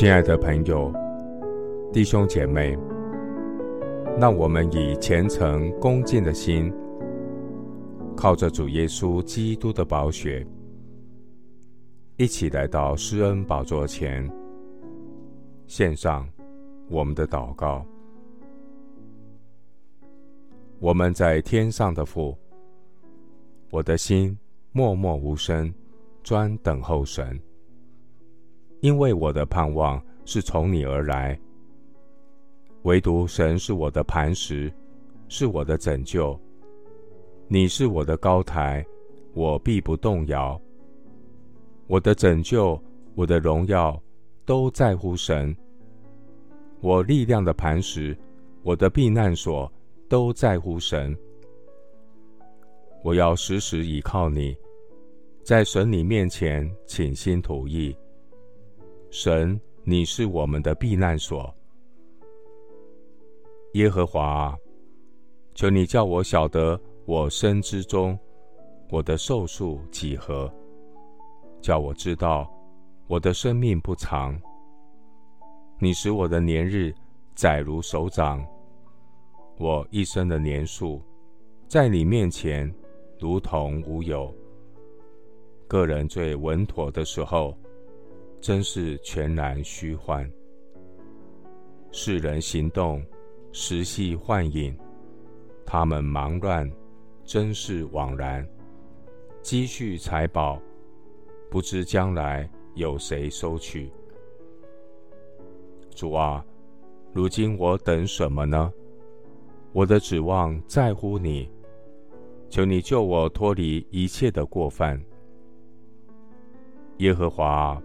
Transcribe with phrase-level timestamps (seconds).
[0.00, 0.90] 亲爱的朋友、
[1.92, 2.74] 弟兄姐妹，
[4.18, 6.72] 让我们以虔诚恭敬的心，
[8.16, 10.42] 靠着主耶稣基督的宝血，
[12.16, 14.26] 一起来到施恩宝座前，
[15.66, 16.26] 献上
[16.88, 17.84] 我们的祷告。
[20.78, 22.34] 我们在天上的父，
[23.70, 24.34] 我的心
[24.72, 25.70] 默默无声，
[26.22, 27.38] 专等候神。
[28.80, 31.38] 因为我的盼望是从你而来，
[32.82, 34.72] 唯独神是我的磐石，
[35.28, 36.38] 是我的拯救。
[37.46, 38.84] 你是我的高台，
[39.34, 40.58] 我必不动摇。
[41.86, 42.80] 我的拯救，
[43.14, 44.00] 我的荣耀，
[44.46, 45.54] 都在乎神。
[46.80, 48.16] 我力量的磐石，
[48.62, 49.70] 我的避难所，
[50.08, 51.14] 都在乎神。
[53.02, 54.56] 我要时时倚靠你，
[55.42, 57.94] 在神你面前倾心吐意。
[59.10, 61.52] 神，你是我们的避难所。
[63.72, 64.56] 耶和华，
[65.52, 68.16] 求你叫我晓得我生之中，
[68.88, 70.48] 我的寿数几何，
[71.60, 72.48] 叫我知道
[73.08, 74.40] 我的生命不长。
[75.80, 76.94] 你使我的年日
[77.34, 78.46] 载如手掌，
[79.58, 81.02] 我一生的年数，
[81.66, 82.72] 在你面前
[83.18, 84.32] 如同无有。
[85.66, 87.56] 个人最稳妥的时候。
[88.40, 90.28] 真是全然虚幻。
[91.92, 93.04] 世人行动，
[93.52, 94.72] 实系幻影；
[95.66, 96.70] 他们忙乱，
[97.22, 98.46] 真是枉然。
[99.42, 100.60] 积蓄财宝，
[101.50, 103.90] 不知将来有谁收取。
[105.94, 106.42] 主啊，
[107.12, 108.72] 如今我等什么呢？
[109.72, 111.50] 我的指望在乎你，
[112.48, 114.98] 求你救我脱离一切的过犯。
[116.98, 117.80] 耶和华。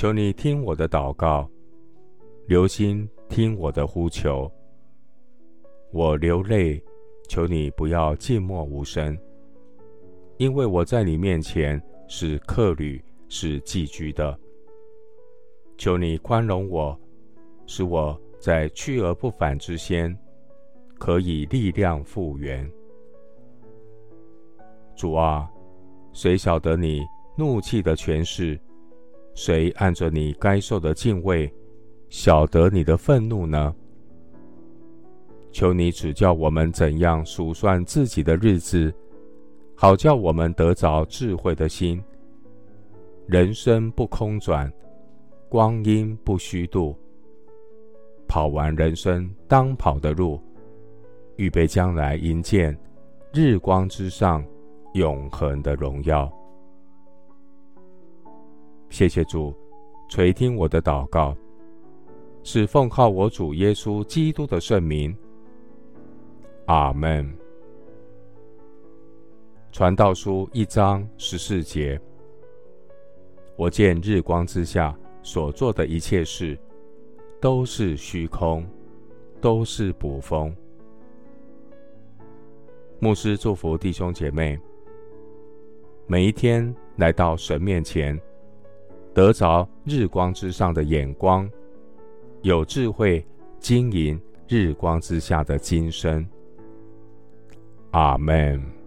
[0.00, 1.46] 求你听我的祷告，
[2.46, 4.50] 留心听我的呼求。
[5.92, 6.82] 我流泪，
[7.28, 9.14] 求你不要静默无声，
[10.38, 12.98] 因为我在你面前是客旅，
[13.28, 14.34] 是寄居的。
[15.76, 16.98] 求你宽容我，
[17.66, 20.18] 使我在去而不返之先，
[20.98, 22.66] 可以力量复原。
[24.96, 25.46] 主啊，
[26.14, 27.02] 谁晓得你
[27.36, 28.58] 怒气的权势？
[29.42, 31.50] 谁按着你该受的敬畏，
[32.10, 33.74] 晓得你的愤怒呢？
[35.50, 38.92] 求你指教我们怎样数算自己的日子，
[39.74, 42.04] 好叫我们得着智慧的心。
[43.26, 44.70] 人生不空转，
[45.48, 46.94] 光阴不虚度。
[48.28, 50.38] 跑完人生当跑的路，
[51.36, 52.78] 预备将来迎见
[53.32, 54.44] 日光之上
[54.92, 56.30] 永恒的荣耀。
[58.90, 59.54] 谢谢主，
[60.08, 61.34] 垂听我的祷告，
[62.42, 65.16] 是奉靠我主耶稣基督的圣名。
[66.66, 67.32] 阿门。
[69.70, 71.98] 传道书一章十四节，
[73.56, 76.58] 我见日光之下所做的一切事，
[77.40, 78.66] 都是虚空，
[79.40, 80.54] 都是捕风。
[82.98, 84.58] 牧师祝福弟兄姐妹，
[86.08, 88.20] 每一天来到神面前。
[89.12, 91.48] 得着日光之上的眼光，
[92.42, 93.24] 有智慧
[93.58, 96.26] 经营日光之下的今生。
[97.90, 98.79] 阿门。